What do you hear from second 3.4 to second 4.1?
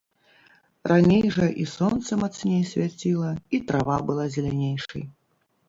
і трава